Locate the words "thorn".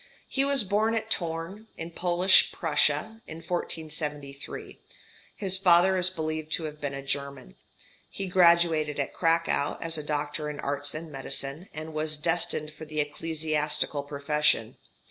1.13-1.67